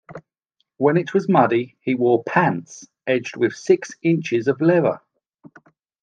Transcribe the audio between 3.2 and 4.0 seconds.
with six